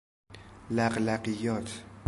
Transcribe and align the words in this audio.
لقلقیات 0.71 1.83